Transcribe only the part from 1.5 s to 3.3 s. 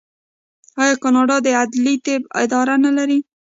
عدلي طب اداره نلري؟